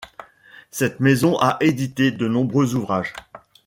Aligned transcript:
Cette 0.71 0.99
maison 0.99 1.37
a 1.37 1.57
édité 1.59 2.09
de 2.09 2.27
nombreux 2.27 2.73
ouvrages. 2.73 3.13